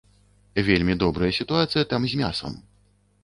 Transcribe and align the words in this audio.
Вельмі 0.69 0.95
добрая 1.03 1.29
сітуацыя 1.39 1.83
там 1.91 2.01
з 2.13 2.19
мясам. 2.25 2.57